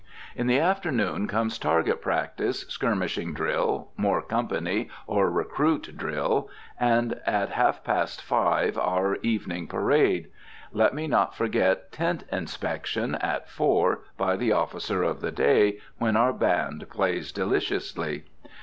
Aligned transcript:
In 0.35 0.47
the 0.47 0.57
afternoon, 0.59 1.27
comes 1.27 1.59
target 1.59 2.01
practice, 2.01 2.61
skirmishing 2.69 3.35
drill, 3.35 3.89
more 3.95 4.23
company 4.23 4.89
or 5.05 5.29
recruit 5.29 5.95
drill, 5.95 6.49
and, 6.79 7.21
at 7.27 7.49
half 7.51 7.83
past 7.83 8.19
five, 8.19 8.79
our 8.79 9.17
evening 9.17 9.67
parade. 9.67 10.29
Let 10.73 10.95
me 10.95 11.05
not 11.05 11.35
forget 11.35 11.91
tent 11.91 12.23
inspection, 12.31 13.13
at 13.13 13.47
four, 13.47 13.99
by 14.17 14.35
the 14.37 14.51
officer 14.53 15.03
of 15.03 15.21
the 15.21 15.31
day, 15.31 15.77
when 15.99 16.17
our 16.17 16.33
band 16.33 16.89
plays 16.89 17.31
deliciously. 17.31 18.23